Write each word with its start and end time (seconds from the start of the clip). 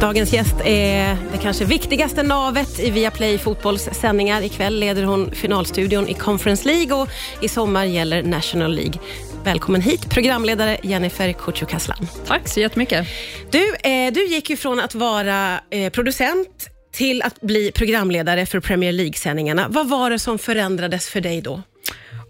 Dagens 0.00 0.32
gäst 0.32 0.54
är 0.64 1.16
det 1.32 1.38
kanske 1.42 1.64
viktigaste 1.64 2.22
navet 2.22 2.80
i 2.80 2.90
Viaplay 2.90 3.38
Fotbolls 3.38 3.88
sändningar. 3.92 4.42
Ikväll 4.42 4.78
leder 4.80 5.02
hon 5.02 5.30
finalstudion 5.30 6.08
i 6.08 6.14
Conference 6.14 6.68
League 6.68 6.96
och 6.96 7.08
i 7.40 7.48
sommar 7.48 7.84
gäller 7.84 8.22
National 8.22 8.74
League. 8.74 9.00
Välkommen 9.44 9.80
hit, 9.80 10.10
programledare 10.10 10.78
Jennifer 10.82 11.32
Kücükaslan. 11.32 12.06
Tack 12.26 12.48
så 12.48 12.60
jättemycket. 12.60 13.06
Du, 13.50 13.74
eh, 13.74 14.12
du 14.12 14.26
gick 14.26 14.50
ju 14.50 14.56
från 14.56 14.80
att 14.80 14.94
vara 14.94 15.60
eh, 15.70 15.92
producent 15.92 16.68
till 16.92 17.22
att 17.22 17.40
bli 17.40 17.72
programledare 17.72 18.46
för 18.46 18.60
Premier 18.60 18.92
League-sändningarna. 18.92 19.66
Vad 19.68 19.88
var 19.88 20.10
det 20.10 20.18
som 20.18 20.38
förändrades 20.38 21.08
för 21.08 21.20
dig 21.20 21.40
då? 21.40 21.62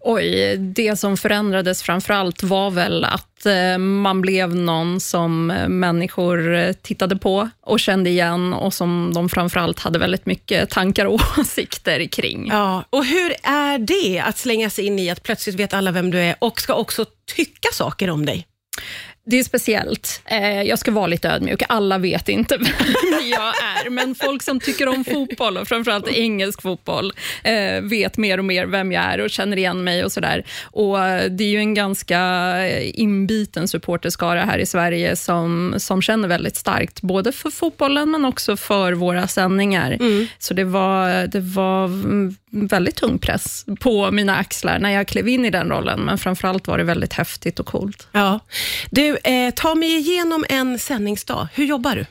Oj, 0.01 0.57
det 0.57 0.97
som 0.97 1.17
förändrades 1.17 1.83
framför 1.83 2.15
allt 2.15 2.43
var 2.43 2.71
väl 2.71 3.05
att 3.05 3.36
Eh, 3.47 3.79
man 3.79 4.21
blev 4.21 4.55
någon 4.55 5.01
som 5.01 5.51
eh, 5.51 5.69
människor 5.69 6.55
eh, 6.55 6.73
tittade 6.73 7.17
på 7.17 7.49
och 7.61 7.81
kände 7.81 8.11
igen 8.11 8.53
och 8.53 8.75
som 8.75 9.13
de 9.15 9.29
framför 9.29 9.61
allt 9.61 9.81
hade 9.81 9.99
väldigt 9.99 10.27
mycket 10.27 10.71
tankar 10.71 11.07
och 11.07 11.21
åsikter 11.39 12.07
kring. 12.07 12.49
Ja, 12.49 12.85
och 12.91 13.05
hur 13.05 13.35
är 13.43 13.79
det 13.79 14.21
att 14.21 14.39
slänga 14.39 14.71
sig 14.71 14.87
in 14.87 14.99
i 14.99 15.11
att 15.11 15.23
plötsligt 15.23 15.57
vet 15.57 15.75
alla 15.75 15.91
vem 15.91 16.11
du 16.11 16.19
är 16.19 16.37
och 16.39 16.61
ska 16.61 16.75
också 16.75 17.05
tycka 17.37 17.69
saker 17.73 18.11
om 18.11 18.27
dig? 18.27 18.47
Det 19.29 19.39
är 19.39 19.45
speciellt. 19.45 20.21
Eh, 20.25 20.63
jag 20.63 20.79
ska 20.79 20.91
vara 20.91 21.07
lite 21.07 21.29
ödmjuk. 21.29 21.63
Alla 21.69 21.99
vet 21.99 22.29
inte 22.29 22.57
vem 22.59 23.29
jag 23.31 23.49
är, 23.49 23.91
men 23.91 24.15
folk 24.15 24.43
som 24.43 24.61
tycker 24.61 24.89
om 24.89 25.05
fotboll, 25.05 25.57
och 25.57 25.69
framförallt 25.69 26.09
engelsk 26.09 26.63
fotboll, 26.63 27.13
eh, 27.45 27.81
vet 27.83 28.17
mer 28.17 28.39
och 28.39 28.45
mer 28.45 28.67
vem 28.67 28.93
jag 28.93 29.05
är 29.05 29.21
och 29.21 29.31
känner 29.31 29.57
igen 29.57 29.85
mig 29.85 30.05
och 30.05 30.13
sådär. 30.13 30.45
Och 30.63 30.99
Det 31.31 31.45
är 31.45 31.49
ju 31.49 31.59
en 31.59 31.75
ganska 31.75 32.11
inbiten 32.79 33.69
supporterskara 33.69 34.45
här 34.45 34.59
i 34.59 34.67
Sverige 34.67 35.17
som, 35.17 35.75
som 35.79 36.03
känner 36.03 36.29
väldigt 36.29 36.57
starkt, 36.57 37.03
både 37.03 37.33
för 37.33 37.51
fotbollen 37.51 38.11
men 38.11 38.25
också 38.25 38.57
för 38.57 38.93
våra 38.93 39.27
sändningar. 39.27 39.93
Mm. 39.93 40.27
Så 40.39 40.55
det 40.55 40.65
var, 40.65 41.27
det 41.27 41.41
var 41.41 41.89
väldigt 42.57 42.97
tung 42.97 43.19
press 43.19 43.65
på 43.81 44.11
mina 44.11 44.37
axlar 44.37 44.79
när 44.79 44.91
jag 44.91 45.09
klev 45.09 45.29
in 45.29 45.45
i 45.45 45.51
den 45.51 45.69
rollen, 45.69 46.01
men 46.01 46.19
framförallt 46.19 46.69
var 46.69 46.79
det 46.79 46.85
väldigt 46.85 47.13
häftigt 47.13 47.61
och 47.61 47.67
coolt. 47.67 48.09
Ja. 48.13 48.41
Du, 48.91 49.17
eh, 49.17 49.55
ta 49.55 49.75
mig 49.75 49.97
igenom 49.97 50.45
en 50.49 50.79
sändningsdag. 50.79 51.49
Hur 51.55 51.65
jobbar 51.65 51.97
du? 51.97 52.07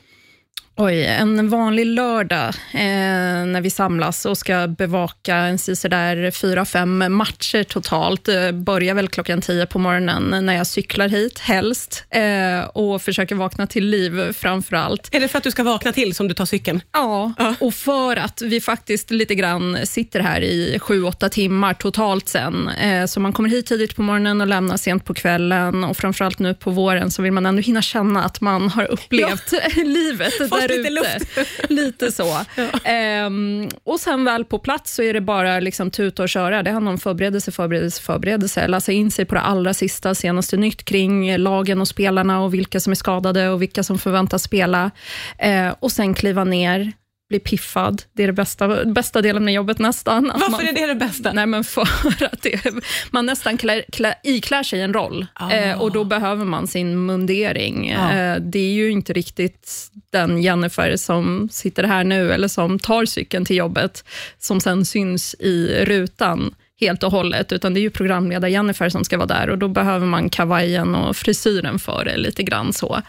Oj, 0.78 1.04
en 1.04 1.48
vanlig 1.48 1.86
lördag 1.86 2.48
eh, 2.72 3.46
när 3.46 3.60
vi 3.60 3.70
samlas 3.70 4.26
och 4.26 4.38
ska 4.38 4.66
bevaka 4.66 5.36
en 5.36 5.56
där 5.66 6.30
fyra, 6.30 6.64
fem 6.64 7.04
matcher 7.08 7.62
totalt. 7.62 8.28
Eh, 8.28 8.52
börjar 8.52 8.94
väl 8.94 9.08
klockan 9.08 9.40
tio 9.40 9.66
på 9.66 9.78
morgonen 9.78 10.46
när 10.46 10.56
jag 10.56 10.66
cyklar 10.66 11.08
hit, 11.08 11.38
helst, 11.38 12.04
eh, 12.10 12.60
och 12.60 13.02
försöker 13.02 13.34
vakna 13.34 13.66
till 13.66 13.86
liv 13.86 14.32
framför 14.32 14.76
allt. 14.76 15.14
Är 15.14 15.20
det 15.20 15.28
för 15.28 15.38
att 15.38 15.44
du 15.44 15.50
ska 15.50 15.62
vakna 15.62 15.92
till 15.92 16.14
som 16.14 16.28
du 16.28 16.34
tar 16.34 16.44
cykeln? 16.44 16.80
Ja, 16.92 17.32
ja. 17.38 17.54
och 17.60 17.74
för 17.74 18.16
att 18.16 18.42
vi 18.42 18.60
faktiskt 18.60 19.10
lite 19.10 19.34
grann 19.34 19.78
sitter 19.84 20.20
här 20.20 20.40
i 20.40 20.78
sju, 20.78 21.02
åtta 21.02 21.28
timmar 21.28 21.74
totalt 21.74 22.28
sen. 22.28 22.68
Eh, 22.68 23.06
så 23.06 23.20
man 23.20 23.32
kommer 23.32 23.48
hit 23.48 23.66
tidigt 23.66 23.96
på 23.96 24.02
morgonen 24.02 24.40
och 24.40 24.46
lämnar 24.46 24.76
sent 24.76 25.04
på 25.04 25.14
kvällen 25.14 25.84
och 25.84 25.96
framförallt 25.96 26.38
nu 26.38 26.54
på 26.54 26.70
våren 26.70 27.10
så 27.10 27.22
vill 27.22 27.32
man 27.32 27.46
ändå 27.46 27.62
hinna 27.62 27.82
känna 27.82 28.24
att 28.24 28.40
man 28.40 28.68
har 28.68 28.84
upplevt 28.84 29.52
ja. 29.52 29.60
livet 29.84 30.32
där 30.68 30.90
lite 30.90 31.16
ute. 31.16 31.44
Lite 31.74 32.12
så. 32.12 32.26
Ja. 32.56 32.90
Ehm, 32.90 33.68
och 33.84 34.00
sen 34.00 34.24
väl 34.24 34.44
på 34.44 34.58
plats 34.58 34.94
så 34.94 35.02
är 35.02 35.14
det 35.14 35.20
bara 35.20 35.60
liksom 35.60 35.90
tuta 35.90 36.22
och 36.22 36.28
köra. 36.28 36.62
Det 36.62 36.70
handlar 36.70 36.92
om 36.92 36.98
förberedelse, 36.98 37.52
förberedelse, 37.52 38.02
förberedelse. 38.02 38.68
Läsa 38.68 38.92
in 38.92 39.10
sig 39.10 39.24
på 39.24 39.34
det 39.34 39.40
allra 39.40 39.74
sista, 39.74 40.14
senaste 40.14 40.56
nytt 40.56 40.84
kring 40.84 41.36
lagen 41.38 41.80
och 41.80 41.88
spelarna 41.88 42.40
och 42.42 42.54
vilka 42.54 42.80
som 42.80 42.90
är 42.90 42.94
skadade 42.94 43.48
och 43.48 43.62
vilka 43.62 43.82
som 43.82 43.98
förväntas 43.98 44.42
spela. 44.42 44.90
Ehm, 45.38 45.74
och 45.80 45.92
sen 45.92 46.14
kliva 46.14 46.44
ner, 46.44 46.92
bli 47.28 47.38
piffad. 47.38 48.02
Det 48.12 48.22
är 48.22 48.26
det 48.26 48.32
bästa, 48.32 48.84
bästa 48.84 49.22
delen 49.22 49.44
med 49.44 49.54
jobbet 49.54 49.78
nästan. 49.78 50.32
Varför 50.34 50.50
man, 50.50 50.60
är 50.60 50.72
det 50.72 50.86
det 50.86 50.94
bästa? 50.94 51.32
Nej, 51.32 51.46
men 51.46 51.64
för 51.64 51.82
att 52.24 52.42
det, 52.42 52.74
man 53.10 53.26
nästan 53.26 53.56
klär, 53.56 53.84
klär, 53.92 54.14
iklär 54.22 54.62
sig 54.62 54.80
en 54.80 54.94
roll 54.94 55.26
ah. 55.34 55.50
eh, 55.50 55.80
och 55.80 55.92
då 55.92 56.04
behöver 56.04 56.44
man 56.44 56.66
sin 56.66 57.06
mundering. 57.06 57.94
Ah. 57.98 58.12
Eh, 58.12 58.40
det 58.40 58.58
är 58.58 58.72
ju 58.72 58.90
inte 58.90 59.12
riktigt 59.12 59.90
den 60.10 60.42
Jennifer 60.42 60.96
som 60.96 61.48
sitter 61.52 61.84
här 61.84 62.04
nu 62.04 62.32
eller 62.32 62.48
som 62.48 62.78
tar 62.78 63.04
cykeln 63.04 63.44
till 63.44 63.56
jobbet 63.56 64.04
som 64.38 64.60
sen 64.60 64.84
syns 64.84 65.34
i 65.38 65.84
rutan 65.84 66.54
helt 66.80 67.02
och 67.02 67.10
hållet, 67.10 67.52
utan 67.52 67.74
det 67.74 67.80
är 67.80 67.82
ju 67.82 67.90
programledar-Jennifer 67.90 68.88
som 68.88 69.04
ska 69.04 69.16
vara 69.16 69.26
där 69.26 69.50
och 69.50 69.58
då 69.58 69.68
behöver 69.68 70.06
man 70.06 70.30
kavajen 70.30 70.94
och 70.94 71.16
frisyren 71.16 71.78
för 71.78 72.04
det 72.04 72.16
lite 72.16 72.42
grann 72.42 72.72
så. 72.72 73.02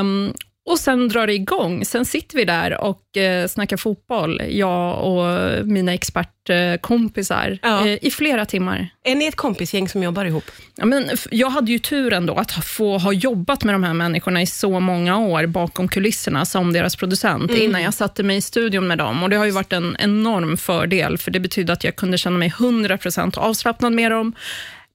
Um, 0.00 0.34
och 0.66 0.78
sen 0.78 1.08
drar 1.08 1.26
det 1.26 1.34
igång. 1.34 1.84
Sen 1.84 2.04
sitter 2.04 2.36
vi 2.36 2.44
där 2.44 2.80
och 2.80 3.16
eh, 3.16 3.48
snackar 3.48 3.76
fotboll, 3.76 4.42
jag 4.48 5.04
och 5.04 5.66
mina 5.66 5.94
expertkompisar, 5.94 7.58
ja. 7.62 7.86
eh, 7.86 8.04
i 8.04 8.10
flera 8.10 8.46
timmar. 8.46 8.88
Är 9.04 9.14
ni 9.14 9.26
ett 9.26 9.36
kompisgäng 9.36 9.88
som 9.88 10.02
jobbar 10.02 10.24
ihop? 10.24 10.44
Ja, 10.76 10.86
men, 10.86 11.10
jag 11.30 11.50
hade 11.50 11.72
ju 11.72 11.78
turen 11.78 12.26
då 12.26 12.34
att 12.34 12.52
få 12.52 12.98
ha 12.98 13.12
jobbat 13.12 13.64
med 13.64 13.74
de 13.74 13.84
här 13.84 13.94
människorna 13.94 14.42
i 14.42 14.46
så 14.46 14.80
många 14.80 15.18
år 15.18 15.46
bakom 15.46 15.88
kulisserna 15.88 16.44
som 16.44 16.72
deras 16.72 16.96
producent, 16.96 17.50
mm. 17.50 17.62
innan 17.62 17.82
jag 17.82 17.94
satte 17.94 18.22
mig 18.22 18.36
i 18.36 18.40
studion 18.40 18.86
med 18.86 18.98
dem. 18.98 19.22
Och 19.22 19.30
Det 19.30 19.36
har 19.36 19.44
ju 19.44 19.50
varit 19.50 19.72
en 19.72 19.96
enorm 19.98 20.56
fördel, 20.56 21.18
för 21.18 21.30
det 21.30 21.40
betyder 21.40 21.72
att 21.72 21.84
jag 21.84 21.96
kunde 21.96 22.18
känna 22.18 22.38
mig 22.38 22.48
100% 22.48 23.38
avslappnad 23.38 23.92
med 23.92 24.10
dem, 24.10 24.32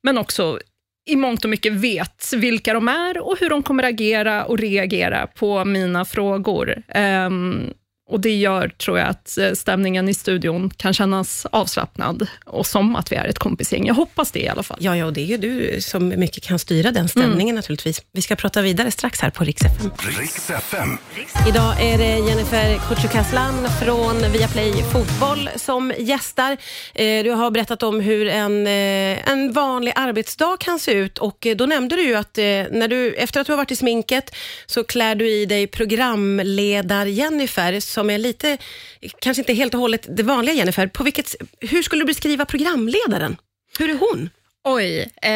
men 0.03 0.17
också 0.17 0.59
i 1.05 1.15
mångt 1.15 1.43
och 1.43 1.49
mycket 1.49 1.73
vet 1.73 2.33
vilka 2.35 2.73
de 2.73 2.87
är 2.87 3.17
och 3.17 3.37
hur 3.39 3.49
de 3.49 3.63
kommer 3.63 3.83
agera 3.83 4.45
och 4.45 4.59
reagera 4.59 5.27
på 5.27 5.65
mina 5.65 6.05
frågor. 6.05 6.83
Um, 6.95 7.73
och 8.11 8.19
Det 8.19 8.35
gör, 8.35 8.67
tror 8.67 8.99
jag, 8.99 9.07
att 9.07 9.37
eh, 9.37 9.51
stämningen 9.51 10.09
i 10.09 10.13
studion 10.13 10.69
kan 10.69 10.93
kännas 10.93 11.45
avslappnad 11.51 12.27
och 12.45 12.65
som 12.65 12.95
att 12.95 13.11
vi 13.11 13.15
är 13.15 13.25
ett 13.25 13.39
kompisgäng. 13.39 13.87
Jag 13.87 13.93
hoppas 13.93 14.31
det 14.31 14.39
i 14.39 14.47
alla 14.47 14.63
fall. 14.63 14.77
Ja, 14.81 14.97
ja 14.97 15.05
och 15.05 15.13
det 15.13 15.21
är 15.21 15.25
ju 15.25 15.37
du 15.37 15.81
som 15.81 16.07
mycket 16.07 16.43
kan 16.43 16.59
styra 16.59 16.91
den 16.91 17.09
stämningen 17.09 17.41
mm. 17.41 17.55
naturligtvis. 17.55 18.01
Vi 18.11 18.21
ska 18.21 18.35
prata 18.35 18.61
vidare 18.61 18.91
strax 18.91 19.21
här 19.21 19.29
på 19.29 19.43
Rix 19.43 19.61
FM. 19.61 19.91
Rix 20.19 20.49
FM. 20.49 20.97
Idag 21.47 21.81
är 21.81 21.97
det 21.97 22.29
Jennifer 22.29 22.77
Kücükaslan 22.77 23.67
från 23.83 24.31
Viaplay 24.31 24.83
Fotboll 24.83 25.49
som 25.55 25.93
gästar. 25.97 26.57
Eh, 26.93 27.23
du 27.23 27.31
har 27.31 27.51
berättat 27.51 27.83
om 27.83 27.99
hur 27.99 28.27
en, 28.27 28.67
eh, 28.67 29.29
en 29.29 29.53
vanlig 29.53 29.93
arbetsdag 29.95 30.57
kan 30.59 30.79
se 30.79 30.91
ut 30.91 31.17
och 31.17 31.47
då 31.55 31.65
nämnde 31.65 31.95
du 31.95 32.01
ju 32.01 32.15
att 32.15 32.37
när 32.71 32.87
du, 32.87 33.13
efter 33.13 33.41
att 33.41 33.47
du 33.47 33.53
har 33.53 33.57
varit 33.57 33.71
i 33.71 33.75
sminket 33.75 34.35
så 34.65 34.83
klär 34.83 35.15
du 35.15 35.29
i 35.29 35.45
dig 35.45 35.67
programledar-Jennifer 35.67 37.79
som 38.01 38.09
är 38.09 38.17
lite, 38.17 38.57
kanske 39.19 39.41
inte 39.41 39.53
helt 39.53 39.73
och 39.73 39.79
hållet 39.79 40.07
det 40.17 40.23
vanliga 40.23 40.55
Jennifer. 40.55 40.87
På 40.87 41.03
vilket, 41.03 41.35
hur 41.59 41.83
skulle 41.83 42.01
du 42.01 42.05
beskriva 42.05 42.45
programledaren? 42.45 43.37
Hur 43.79 43.89
är 43.89 43.97
hon? 43.97 44.29
Oj, 44.63 45.11
eh, 45.21 45.31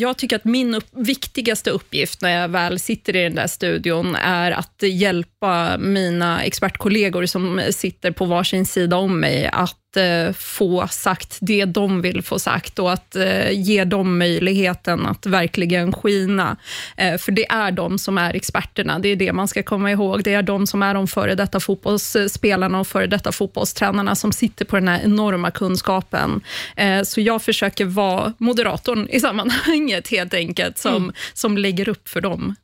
jag 0.00 0.18
tycker 0.18 0.36
att 0.36 0.44
min 0.44 0.74
upp, 0.74 0.86
viktigaste 0.90 1.70
uppgift 1.70 2.22
när 2.22 2.40
jag 2.40 2.48
väl 2.48 2.78
sitter 2.78 3.16
i 3.16 3.22
den 3.22 3.34
där 3.34 3.46
studion 3.46 4.16
är 4.16 4.50
att 4.50 4.82
hjälpa 4.82 5.78
mina 5.78 6.42
expertkollegor 6.42 7.26
som 7.26 7.62
sitter 7.70 8.10
på 8.10 8.24
varsin 8.24 8.66
sida 8.66 8.96
om 8.96 9.20
mig 9.20 9.50
att 9.52 9.89
få 10.34 10.88
sagt 10.88 11.38
det 11.40 11.64
de 11.64 12.00
vill 12.00 12.22
få 12.22 12.38
sagt 12.38 12.78
och 12.78 12.92
att 12.92 13.16
eh, 13.16 13.50
ge 13.50 13.84
dem 13.84 14.18
möjligheten 14.18 15.06
att 15.06 15.26
verkligen 15.26 15.92
skina. 15.92 16.56
Eh, 16.96 17.18
för 17.18 17.32
det 17.32 17.50
är 17.50 17.72
de 17.72 17.98
som 17.98 18.18
är 18.18 18.34
experterna, 18.34 18.98
det 18.98 19.08
är 19.08 19.16
det 19.16 19.32
man 19.32 19.48
ska 19.48 19.62
komma 19.62 19.90
ihåg. 19.90 20.24
Det 20.24 20.34
är 20.34 20.42
de 20.42 20.66
som 20.66 20.82
är 20.82 20.94
de 20.94 21.08
före 21.08 21.34
detta 21.34 21.60
fotbollsspelarna 21.60 22.80
och 22.80 22.86
före 22.86 23.06
detta 23.06 23.32
fotbollstränarna 23.32 24.14
som 24.14 24.32
sitter 24.32 24.64
på 24.64 24.76
den 24.76 24.88
här 24.88 25.00
enorma 25.04 25.50
kunskapen. 25.50 26.40
Eh, 26.76 27.02
så 27.02 27.20
jag 27.20 27.42
försöker 27.42 27.84
vara 27.84 28.32
moderatorn 28.38 29.08
i 29.08 29.20
sammanhanget 29.20 30.08
helt 30.10 30.34
enkelt, 30.34 30.78
som, 30.78 30.96
mm. 30.96 31.12
som 31.34 31.58
lägger 31.58 31.88
upp 31.88 32.08
för 32.08 32.20
dem. 32.20 32.54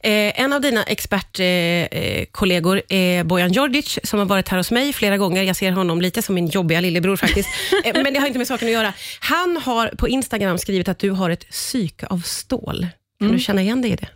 Eh, 0.00 0.40
en 0.40 0.52
av 0.52 0.60
dina 0.60 0.82
expertkollegor 0.82 2.82
eh, 2.88 2.98
är 2.98 3.24
Bojan 3.24 3.52
Djordjic, 3.52 3.98
som 4.04 4.18
har 4.18 4.26
varit 4.26 4.48
här 4.48 4.58
hos 4.58 4.70
mig 4.70 4.92
flera 4.92 5.18
gånger. 5.18 5.42
Jag 5.42 5.56
ser 5.56 5.72
honom 5.72 6.00
lite 6.00 6.22
som 6.22 6.34
min 6.34 6.46
jobbiga 6.46 6.80
lillebror 6.80 7.16
faktiskt, 7.16 7.48
eh, 7.84 8.02
men 8.02 8.12
det 8.12 8.20
har 8.20 8.26
inte 8.26 8.38
med 8.38 8.48
saken 8.48 8.68
att 8.68 8.74
göra. 8.74 8.92
Han 9.20 9.56
har 9.56 9.88
på 9.88 10.08
Instagram 10.08 10.58
skrivit 10.58 10.88
att 10.88 10.98
du 10.98 11.10
har 11.10 11.30
ett 11.30 11.50
psyke 11.50 12.06
av 12.06 12.18
stål. 12.18 12.86
Kan 13.18 13.28
mm. 13.28 13.36
du 13.36 13.42
känna 13.42 13.62
igen 13.62 13.82
dig 13.82 13.92
i 13.92 13.96
det? 13.96 14.08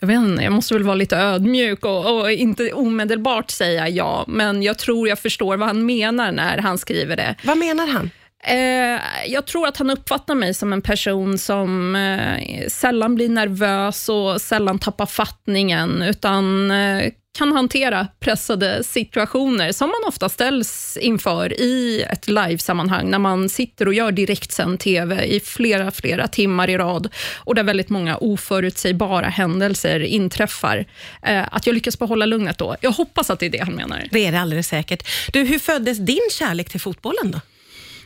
Jag, 0.00 0.06
vet 0.06 0.16
inte, 0.16 0.42
jag 0.42 0.52
måste 0.52 0.74
väl 0.74 0.82
vara 0.82 0.94
lite 0.94 1.16
ödmjuk 1.16 1.84
och, 1.84 2.20
och, 2.20 2.32
inte 2.32 2.72
omedelbart 2.72 3.50
säga 3.50 3.88
ja, 3.88 4.24
men 4.28 4.62
jag 4.62 4.78
tror 4.78 5.08
jag 5.08 5.18
förstår 5.18 5.56
vad 5.56 5.68
han 5.68 5.86
menar 5.86 6.32
när 6.32 6.58
han 6.58 6.78
skriver 6.78 7.16
det. 7.16 7.34
Vad 7.44 7.58
menar 7.58 7.86
han? 7.86 8.10
Eh, 8.42 9.00
jag 9.26 9.46
tror 9.46 9.68
att 9.68 9.76
han 9.76 9.90
uppfattar 9.90 10.34
mig 10.34 10.54
som 10.54 10.72
en 10.72 10.82
person 10.82 11.38
som 11.38 11.96
eh, 11.96 12.68
sällan 12.68 13.14
blir 13.14 13.28
nervös 13.28 14.08
och 14.08 14.40
sällan 14.40 14.78
tappar 14.78 15.06
fattningen, 15.06 16.02
utan 16.02 16.70
eh, 16.70 17.12
kan 17.38 17.52
hantera 17.52 18.06
pressade 18.20 18.84
situationer 18.84 19.72
som 19.72 19.88
man 19.88 20.08
ofta 20.08 20.28
ställs 20.28 20.98
inför 21.00 21.60
i 21.60 22.02
ett 22.02 22.28
livesammanhang 22.28 23.10
när 23.10 23.18
man 23.18 23.48
sitter 23.48 23.88
och 23.88 23.94
gör 23.94 24.12
direktsänd 24.12 24.80
TV 24.80 25.24
i 25.24 25.40
flera, 25.40 25.90
flera 25.90 26.28
timmar 26.28 26.70
i 26.70 26.78
rad 26.78 27.08
och 27.36 27.54
där 27.54 27.62
väldigt 27.62 27.88
många 27.88 28.16
oförutsägbara 28.16 29.28
händelser 29.28 30.00
inträffar. 30.00 30.86
Eh, 31.22 31.44
att 31.50 31.66
jag 31.66 31.74
lyckas 31.74 31.98
behålla 31.98 32.26
lugnet 32.26 32.58
då. 32.58 32.76
Jag 32.80 32.90
hoppas 32.90 33.30
att 33.30 33.40
det 33.40 33.46
är 33.46 33.50
det 33.50 33.64
han 33.64 33.74
menar. 33.74 34.08
Det 34.10 34.26
är 34.26 34.32
det 34.32 34.40
alldeles 34.40 34.68
säkert. 34.68 35.08
Du, 35.32 35.44
hur 35.44 35.58
föddes 35.58 35.98
din 35.98 36.28
kärlek 36.32 36.70
till 36.70 36.80
fotbollen 36.80 37.30
då? 37.30 37.40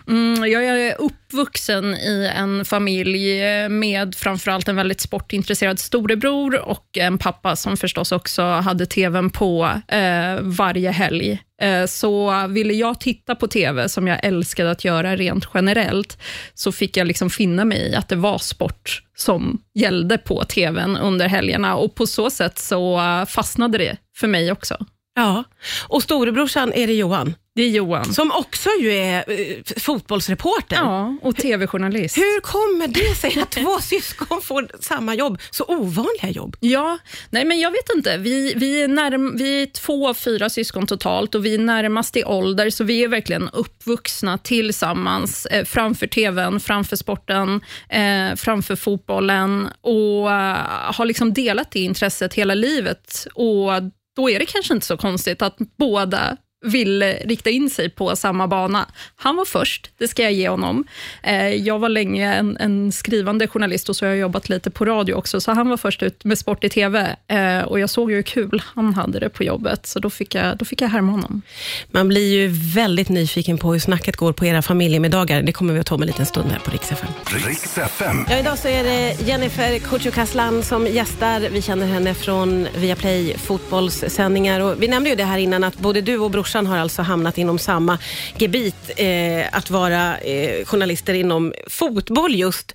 Mm, 0.08 0.50
jag 0.50 0.64
är 0.64 1.00
uppvuxen 1.00 1.94
i 1.94 2.30
en 2.36 2.64
familj 2.64 3.40
med 3.68 4.14
framförallt 4.14 4.68
en 4.68 4.76
väldigt 4.76 5.00
sportintresserad 5.00 5.78
storebror 5.78 6.68
och 6.68 6.98
en 6.98 7.18
pappa 7.18 7.56
som 7.56 7.76
förstås 7.76 8.12
också 8.12 8.42
hade 8.42 8.86
tvn 8.86 9.30
på 9.30 9.70
eh, 9.88 10.40
varje 10.40 10.90
helg. 10.90 11.42
Eh, 11.60 11.86
så 11.86 12.46
ville 12.46 12.74
jag 12.74 13.00
titta 13.00 13.34
på 13.34 13.46
TV, 13.46 13.88
som 13.88 14.06
jag 14.06 14.24
älskade 14.24 14.70
att 14.70 14.84
göra 14.84 15.16
rent 15.16 15.48
generellt, 15.54 16.18
så 16.54 16.72
fick 16.72 16.96
jag 16.96 17.06
liksom 17.06 17.30
finna 17.30 17.64
mig 17.64 17.90
i 17.90 17.94
att 17.94 18.08
det 18.08 18.16
var 18.16 18.38
sport 18.38 19.02
som 19.16 19.62
gällde 19.74 20.18
på 20.18 20.44
tvn 20.44 20.96
under 20.96 21.28
helgerna 21.28 21.76
och 21.76 21.94
på 21.94 22.06
så 22.06 22.30
sätt 22.30 22.58
så 22.58 23.00
fastnade 23.28 23.78
det 23.78 23.96
för 24.16 24.28
mig 24.28 24.52
också. 24.52 24.86
Ja, 25.16 25.44
och 25.88 26.02
storebrorsan 26.02 26.72
är 26.72 26.87
det 26.87 26.94
Johan? 26.94 27.34
Det 27.55 27.62
är 27.62 27.69
Johan. 27.69 28.14
Som 28.14 28.32
också 28.32 28.69
ju 28.81 28.93
är 28.93 29.31
uh, 29.31 29.62
fotbollsreporter. 29.76 30.76
Ja, 30.76 31.16
och 31.22 31.37
tv-journalist. 31.37 32.19
Hur 32.19 32.40
kommer 32.40 32.88
det 32.88 33.14
sig 33.14 33.43
att 33.43 33.50
två 33.50 33.78
syskon 33.82 34.40
får 34.43 34.69
samma 34.81 35.14
jobb? 35.14 35.38
Så 35.50 35.64
ovanliga 35.69 36.31
jobb. 36.31 36.56
Ja, 36.61 36.99
nej 37.31 37.44
men 37.44 37.61
jag 37.61 37.70
vet 37.70 37.94
inte. 37.96 38.16
Vi, 38.16 38.55
vi, 38.56 38.82
är, 38.82 38.88
närm 38.88 39.37
vi 39.37 39.62
är 39.62 39.66
två 39.66 40.14
fyra 40.14 40.50
syskon 40.50 40.87
totalt 40.87 41.34
och 41.34 41.44
vi 41.44 41.55
är 41.55 41.58
närmast 41.58 42.16
i 42.16 42.25
ålder, 42.25 42.70
så 42.70 42.84
vi 42.84 43.05
är 43.05 43.08
verkligen 43.08 43.49
uppvuxna 43.49 44.38
tillsammans 44.38 45.46
eh, 45.46 45.64
framför 45.64 46.06
tvn, 46.06 46.61
framför 46.61 46.96
sporten, 46.96 47.61
eh, 47.88 48.37
framför 48.37 48.76
fotbollen 48.76 49.69
och 49.81 50.32
eh, 50.32 50.56
har 50.94 51.05
liksom 51.05 51.32
delat 51.32 51.70
det 51.70 51.81
intresset 51.81 52.34
hela 52.34 52.55
livet. 52.55 53.26
Och 53.34 53.72
då 54.16 54.31
är 54.31 54.38
det 54.38 54.46
kanske 54.46 54.75
inte 54.75 54.87
så 54.87 54.96
konstigt 54.96 55.43
att 55.43 55.56
båda 55.78 56.37
vill 56.64 57.02
rikta 57.02 57.50
in 57.50 57.70
sig 57.70 57.90
på 57.90 58.16
samma 58.16 58.49
bana. 58.49 58.88
Han 59.16 59.37
var 59.37 59.44
först, 59.44 59.90
det 59.99 60.08
ska 60.08 60.22
jag 60.22 60.32
ge 60.32 60.49
honom. 60.49 60.84
Eh, 61.22 61.49
jag 61.49 61.78
var 61.78 61.88
länge 61.88 62.34
en, 62.34 62.56
en, 62.56 62.93
skrivande 62.93 63.46
journalist 63.49 63.88
och 63.88 63.96
så 63.96 64.05
har 64.05 64.11
jag 64.11 64.19
jobbat 64.19 64.49
lite 64.49 64.70
på 64.70 64.84
radio 64.84 65.14
också, 65.14 65.40
så 65.40 65.52
han 65.52 65.69
var 65.69 65.76
först 65.76 66.02
ut 66.02 66.25
med 66.25 66.38
sport 66.38 66.64
i 66.64 66.69
TV 66.69 67.16
eh, 67.28 67.61
och 67.61 67.81
jag 67.81 67.90
såg 67.90 68.12
hur 68.12 68.22
kul 68.22 68.62
han 68.75 68.94
hade 68.94 69.20
det 69.20 69.28
på 69.28 69.44
jobbet, 69.44 69.87
så 69.87 69.99
då 69.99 70.11
fick 70.11 70.34
jag, 70.34 70.56
då 70.56 70.64
fick 70.64 70.82
jag 70.82 70.88
härma 70.88 71.12
honom. 71.12 71.43
Man 71.90 72.08
blir 72.08 72.34
ju 72.34 72.49
väldigt 72.75 73.08
nyfiken 73.08 73.58
på 73.58 73.72
hur 73.72 73.81
snacket 73.81 74.16
går 74.16 74.32
på 74.32 74.46
era 74.46 74.62
familjemiddagar. 74.62 75.43
Det 75.43 75.52
kommer 75.52 75.75
vi 75.75 75.81
att 75.81 75.87
ta 75.87 75.94
om 75.94 76.02
en 76.02 76.06
liten 76.06 76.26
stund 76.26 76.50
här 76.50 76.58
på 76.58 76.70
Rix 76.70 76.93
FM. 76.93 77.08
Rix 77.26 77.78
FM. 77.78 78.16
Ja, 78.31 78.38
idag 78.38 78.58
så 78.58 78.69
är 78.69 78.84
det 78.84 79.26
Jennifer 79.26 79.78
Kücükaslan 79.78 80.62
som 80.62 80.87
gästar. 80.87 81.40
Vi 81.40 81.62
känner 81.62 81.87
henne 81.87 82.14
från 82.14 82.69
Viaplay 82.76 83.38
fotbollssändningar 83.38 84.61
och 84.61 84.82
vi 84.82 84.88
nämnde 84.88 85.11
ju 85.11 85.16
det 85.16 85.25
här 85.25 85.38
innan 85.38 85.64
att 85.64 85.78
både 85.78 86.00
du 86.00 86.19
och 86.19 86.31
brorsan 86.31 86.53
brorsan 86.54 86.66
har 86.66 86.78
alltså 86.78 87.02
hamnat 87.02 87.38
inom 87.38 87.58
samma 87.58 87.98
gebit, 88.38 88.90
eh, 88.96 89.56
att 89.56 89.70
vara 89.70 90.18
eh, 90.18 90.64
journalister 90.64 91.14
inom 91.14 91.52
fotboll 91.68 92.34
just. 92.34 92.74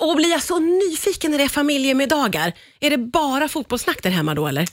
Och 0.00 0.16
blir 0.16 0.30
jag 0.30 0.42
så 0.42 0.58
nyfiken 0.58 1.30
när 1.30 1.38
det 1.38 1.44
är 1.44 1.48
familjemiddagar. 1.48 2.52
Är 2.80 2.90
det 2.90 2.98
bara 2.98 3.48
fotbollssnack 3.48 4.02
där 4.02 4.10
hemma 4.10 4.34
då 4.34 4.46
eller? 4.46 4.66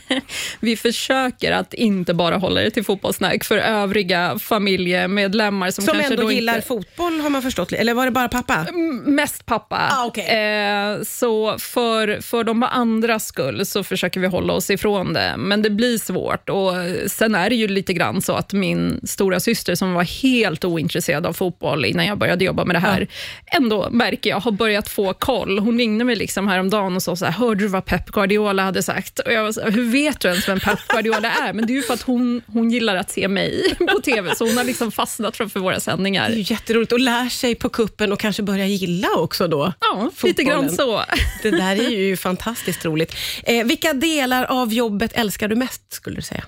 Vi 0.60 0.76
försöker 0.76 1.52
att 1.52 1.74
inte 1.74 2.14
bara 2.14 2.36
hålla 2.36 2.60
det 2.60 2.70
till 2.70 2.84
fotbollssnack 2.84 3.44
för 3.44 3.58
övriga 3.58 4.38
familjemedlemmar 4.38 5.70
som, 5.70 5.84
som 5.84 5.94
kanske 5.94 6.14
ändå 6.14 6.32
gillar 6.32 6.56
inte... 6.56 6.66
fotboll 6.68 7.20
har 7.20 7.30
man 7.30 7.42
förstått, 7.42 7.72
eller 7.72 7.94
var 7.94 8.04
det 8.04 8.10
bara 8.10 8.28
pappa? 8.28 8.66
Mest 9.04 9.46
pappa. 9.46 9.88
Ah, 9.90 10.06
okay. 10.06 10.24
eh, 10.24 11.02
så 11.02 11.58
för, 11.58 12.20
för 12.20 12.44
de 12.44 12.62
andras 12.62 13.26
skull 13.26 13.66
så 13.66 13.84
försöker 13.84 14.20
vi 14.20 14.26
hålla 14.26 14.52
oss 14.52 14.70
ifrån 14.70 15.12
det, 15.12 15.34
men 15.38 15.62
det 15.62 15.70
blir 15.70 15.98
svårt. 15.98 16.48
Och 16.48 16.72
Sen 17.16 17.34
är 17.34 17.50
det 17.50 17.56
ju 17.56 17.68
lite 17.68 17.92
grann 17.96 18.22
så 18.22 18.32
att 18.32 18.52
min 18.52 19.00
stora 19.04 19.40
syster 19.40 19.74
som 19.74 19.92
var 19.92 20.04
helt 20.04 20.64
ointresserad 20.64 21.26
av 21.26 21.32
fotboll 21.32 21.84
innan 21.84 22.06
jag 22.06 22.18
började 22.18 22.44
jobba 22.44 22.64
med 22.64 22.76
det 22.76 22.80
här, 22.80 23.00
ja. 23.00 23.56
ändå 23.56 23.88
märker 23.90 24.30
jag 24.30 24.40
har 24.40 24.52
börjat 24.52 24.88
få 24.88 25.12
koll. 25.12 25.58
Hon 25.58 25.78
ringde 25.78 26.04
mig 26.04 26.16
liksom 26.16 26.48
häromdagen 26.48 26.96
och 26.96 27.02
sa 27.02 27.16
så 27.16 27.24
här, 27.24 27.32
hörde 27.32 27.64
du 27.64 27.68
vad 27.68 27.84
Pep 27.84 28.06
Guardiola 28.06 28.62
hade 28.62 28.82
sagt? 28.82 29.18
Och 29.18 29.32
jag 29.32 29.42
var 29.42 29.52
så 29.52 29.60
här, 29.60 29.70
hur 29.70 29.90
vet 29.90 30.20
du 30.20 30.28
ens 30.28 30.48
vem 30.48 30.60
Pep 30.60 30.78
Guardiola 30.88 31.30
är? 31.30 31.52
Men 31.52 31.66
det 31.66 31.72
är 31.72 31.74
ju 31.74 31.82
för 31.82 31.94
att 31.94 32.02
hon, 32.02 32.42
hon 32.46 32.70
gillar 32.70 32.96
att 32.96 33.10
se 33.10 33.28
mig 33.28 33.76
på 33.78 34.00
TV, 34.00 34.34
så 34.34 34.46
hon 34.46 34.56
har 34.56 34.64
liksom 34.64 34.92
fastnat 34.92 35.36
framför 35.36 35.60
våra 35.60 35.80
sändningar. 35.80 36.28
Det 36.28 36.36
är 36.36 36.50
jätteroligt 36.50 36.92
och 36.92 37.00
lär 37.00 37.28
sig 37.28 37.54
på 37.54 37.68
kuppen 37.68 38.12
och 38.12 38.20
kanske 38.20 38.42
börja 38.42 38.66
gilla 38.66 39.08
också 39.16 39.48
då. 39.48 39.72
Ja, 39.80 40.10
fotbollen. 40.14 40.30
lite 40.30 40.44
grann 40.44 40.70
så. 40.70 41.02
Det 41.42 41.50
där 41.50 41.76
är 41.76 41.90
ju 41.90 42.16
fantastiskt 42.26 42.84
roligt. 42.84 43.16
Eh, 43.44 43.66
vilka 43.66 43.92
delar 43.92 44.44
av 44.44 44.72
jobbet 44.72 45.12
älskar 45.14 45.48
du 45.48 45.56
mest, 45.56 45.92
skulle 45.92 46.16
du 46.16 46.22
säga? 46.22 46.44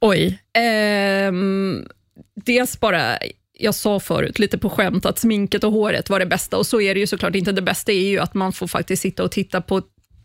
Oj. 0.00 0.38
Eh, 0.52 1.32
dels 2.34 2.80
bara 2.80 3.18
jag 3.58 3.74
sa 3.74 4.00
förut, 4.00 4.38
lite 4.38 4.58
på 4.58 4.70
skämt, 4.70 5.06
att 5.06 5.18
sminket 5.18 5.64
och 5.64 5.72
håret 5.72 6.10
var 6.10 6.20
det 6.20 6.26
bästa 6.26 6.56
och 6.56 6.66
så 6.66 6.80
är 6.80 6.94
det 6.94 7.00
ju 7.00 7.06
såklart 7.06 7.34
inte. 7.34 7.52
Det 7.52 7.62
bästa 7.62 7.92
är 7.92 8.08
ju 8.08 8.18
att 8.18 8.34
man 8.34 8.52
får 8.52 8.66
faktiskt 8.66 9.02
sitta 9.02 9.24
och 9.24 9.30
titta 9.30 9.60
på 9.60 9.82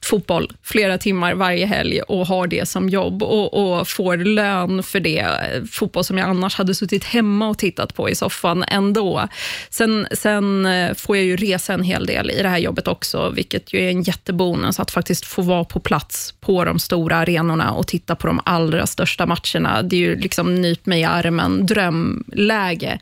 fotboll 0.10 0.52
flera 0.64 0.98
timmar 0.98 1.34
varje 1.34 1.66
helg 1.66 2.02
och 2.02 2.28
har 2.28 2.48
det 2.48 2.70
som 2.70 2.90
jobb 2.90 3.24
och, 3.24 3.54
och, 3.54 3.88
får 3.88 4.18
lön 4.18 4.84
för 4.84 5.00
det. 5.00 5.28
Fotboll 5.72 6.04
som 6.04 6.18
jag 6.18 6.30
annars 6.30 6.56
hade 6.56 6.76
suttit 6.76 7.04
hemma 7.04 7.50
och 7.50 7.58
tittat 7.58 7.96
på 7.96 8.10
i 8.10 8.16
soffan 8.16 8.64
ändå. 8.68 9.28
Sen, 9.70 10.08
sen 10.12 10.66
eh, 10.66 10.94
får 10.94 11.18
jag 11.18 11.26
ju 11.26 11.36
resa 11.36 11.74
en 11.74 11.84
hel 11.84 12.06
del 12.06 12.32
i 12.32 12.42
det 12.42 12.50
här 12.50 12.58
jobbet 12.58 12.88
också, 12.88 13.30
vilket 13.30 13.74
ju 13.74 13.80
är 13.80 13.90
en 13.90 14.04
jättebonus 14.04 14.80
att 14.80 14.92
faktiskt 14.92 15.26
få 15.26 15.42
vara 15.42 15.64
på 15.64 15.80
plats 15.80 16.34
på 16.42 16.66
de 16.66 16.80
stora 16.80 17.18
arenorna 17.18 17.72
och 17.72 17.88
titta 17.88 18.16
på 18.16 18.28
de 18.28 18.40
allra 18.46 18.88
största 18.88 19.26
matcherna. 19.26 19.82
Det 19.82 19.96
är 19.96 20.00
ju 20.00 20.16
liksom 20.16 20.56
nyp 20.56 20.86
mig 20.86 21.02
i 21.02 21.04
armen, 21.04 21.66
drömläge. 21.66 23.00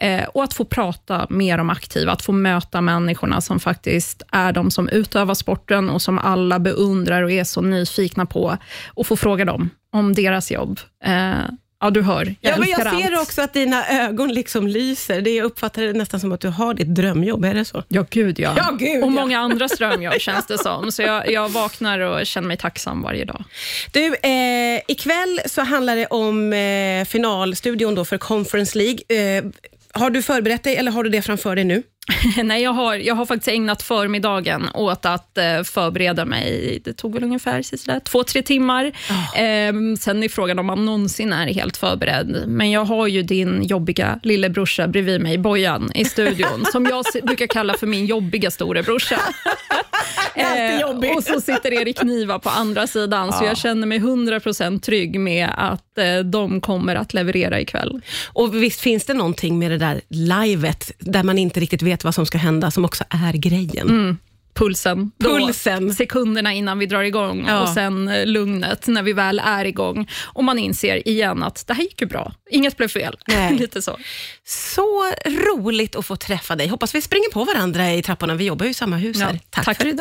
Eh, 0.00 0.24
och 0.24 0.44
att 0.44 0.54
få 0.54 0.64
prata 0.64 1.26
mer 1.30 1.58
om 1.58 1.70
aktiva, 1.70 2.12
att 2.12 2.22
få 2.22 2.32
möta 2.32 2.80
människorna 2.80 3.40
som 3.40 3.60
faktiskt 3.60 4.22
är 4.32 4.52
de 4.52 4.70
som 4.70 4.88
utövar 4.88 5.34
sporten 5.34 5.90
och 5.90 6.02
som 6.02 6.18
alla 6.18 6.49
beundrar 6.58 7.22
och 7.22 7.30
är 7.32 7.44
så 7.44 7.60
nyfikna 7.60 8.26
på 8.26 8.56
och 8.88 9.06
få 9.06 9.16
fråga 9.16 9.44
dem 9.44 9.70
om 9.92 10.14
deras 10.14 10.50
jobb. 10.50 10.80
Eh, 11.04 11.34
Ja, 11.82 11.90
du 11.90 12.02
hör. 12.02 12.34
Jag, 12.40 12.52
ja, 12.52 12.56
men 12.58 12.68
jag 12.68 12.82
ser 12.82 13.12
allt. 13.12 13.22
också 13.22 13.42
att 13.42 13.52
dina 13.52 13.88
ögon 13.88 14.32
liksom 14.32 14.66
lyser. 14.66 15.20
Det 15.20 15.30
jag 15.30 15.44
uppfattar 15.44 15.82
det 15.82 15.92
nästan 15.92 16.20
som 16.20 16.32
att 16.32 16.40
du 16.40 16.48
har 16.48 16.74
ditt 16.74 16.94
drömjobb. 16.94 17.44
Är 17.44 17.54
det 17.54 17.64
så? 17.64 17.82
Ja, 17.88 18.04
gud 18.10 18.38
ja. 18.38 18.54
ja, 18.56 18.76
gud, 18.78 19.04
och 19.04 19.12
många 19.12 19.38
andras 19.38 19.72
drömjobb 19.78 20.20
känns 20.20 20.46
det 20.46 20.58
som. 20.58 20.92
Så 20.92 21.02
jag, 21.02 21.30
jag 21.30 21.48
vaknar 21.48 21.98
och 21.98 22.26
känner 22.26 22.48
mig 22.48 22.56
tacksam 22.56 23.02
varje 23.02 23.24
dag. 23.24 23.44
Du, 23.92 24.06
eh, 24.06 24.80
ikväll 24.88 25.40
så 25.46 25.62
handlar 25.62 25.96
det 25.96 26.06
om 26.06 26.52
eh, 26.52 27.04
finalstudion 27.04 27.94
då 27.94 28.04
för 28.04 28.18
Conference 28.18 28.78
League. 28.78 28.98
Eh, 29.38 29.44
har 29.92 30.10
du 30.10 30.22
förberett 30.22 30.64
dig 30.64 30.76
eller 30.76 30.92
har 30.92 31.04
du 31.04 31.10
det 31.10 31.22
framför 31.22 31.56
dig 31.56 31.64
nu? 31.64 31.82
Nej, 32.44 32.62
jag 32.62 32.72
har, 32.72 32.94
jag 32.94 33.14
har 33.14 33.26
faktiskt 33.26 33.48
ägnat 33.48 33.82
förmiddagen 33.82 34.68
åt 34.74 35.06
att 35.06 35.38
eh, 35.38 35.62
förbereda 35.62 36.24
mig. 36.24 36.80
Det 36.84 36.92
tog 36.92 37.14
väl 37.14 37.24
ungefär 37.24 37.62
sådär, 37.62 38.00
två, 38.00 38.24
tre 38.24 38.42
timmar. 38.42 38.92
Oh. 39.10 39.40
Eh, 39.42 39.72
sen 40.00 40.22
är 40.22 40.28
frågan 40.28 40.58
om 40.58 40.66
man 40.66 40.84
någonsin 40.84 41.32
är 41.32 41.46
helt 41.46 41.76
förberedd. 41.76 42.44
Men 42.46 42.70
jag 42.70 42.84
har 42.84 43.06
ju 43.06 43.22
din 43.22 43.62
jobbiga 43.62 44.20
lillebrorsa 44.22 44.88
bredvid 44.88 45.20
mig, 45.20 45.38
Bojan, 45.38 45.90
i 45.94 46.04
studion, 46.04 46.64
som 46.72 46.86
jag 46.86 47.04
brukar 47.22 47.46
kalla 47.46 47.74
för 47.74 47.86
min 47.86 48.06
jobbiga 48.06 48.50
storebrorsa. 48.50 49.20
eh, 50.34 51.16
och 51.16 51.24
så 51.24 51.40
sitter 51.40 51.72
Erik 51.72 52.02
Niva 52.02 52.38
på 52.38 52.48
andra 52.48 52.86
sidan, 52.86 53.26
ja. 53.26 53.38
så 53.38 53.44
jag 53.44 53.56
känner 53.56 53.86
mig 53.86 53.98
100% 53.98 54.80
trygg 54.80 55.20
med 55.20 55.50
att 55.56 55.98
eh, 55.98 56.18
de 56.18 56.60
kommer 56.60 56.96
att 56.96 57.14
leverera 57.14 57.60
ikväll. 57.60 58.00
Och 58.32 58.62
visst 58.62 58.80
finns 58.80 59.04
det 59.04 59.14
någonting 59.14 59.58
med 59.58 59.70
det 59.70 59.78
där 59.78 60.00
livet, 60.08 60.92
där 60.98 61.22
man 61.22 61.38
inte 61.38 61.60
riktigt 61.60 61.82
vet 61.82 62.04
vad 62.04 62.14
som 62.14 62.26
ska 62.26 62.38
hända, 62.38 62.70
som 62.70 62.84
också 62.84 63.04
är 63.10 63.32
grejen? 63.32 63.88
Mm 63.88 64.16
pulsen. 64.54 65.10
pulsen. 65.18 65.88
Då, 65.88 65.94
sekunderna 65.94 66.52
innan 66.52 66.78
vi 66.78 66.86
drar 66.86 67.02
igång 67.02 67.44
ja. 67.48 67.62
och 67.62 67.68
sen 67.68 68.08
eh, 68.08 68.26
lugnet 68.26 68.86
när 68.86 69.02
vi 69.02 69.12
väl 69.12 69.38
är 69.44 69.64
igång. 69.64 70.08
Och 70.22 70.44
man 70.44 70.58
inser 70.58 71.08
igen 71.08 71.42
att 71.42 71.66
det 71.66 71.74
här 71.74 71.82
gick 71.82 72.00
ju 72.00 72.06
bra. 72.06 72.32
Inget 72.50 72.76
blev 72.76 72.88
fel. 72.88 73.18
Lite 73.50 73.82
så. 73.82 73.98
Så 74.44 75.12
roligt 75.26 75.96
att 75.96 76.06
få 76.06 76.16
träffa 76.16 76.56
dig. 76.56 76.68
Hoppas 76.68 76.94
vi 76.94 77.02
springer 77.02 77.30
på 77.30 77.44
varandra 77.44 77.92
i 77.92 78.02
trapporna. 78.02 78.34
Vi 78.34 78.44
jobbar 78.44 78.64
ju 78.64 78.70
i 78.70 78.74
samma 78.74 78.96
hus 78.96 79.20
här. 79.20 79.40
Tack, 79.50 79.64
tack 79.64 79.76
för 79.76 79.86
idag. 79.86 79.98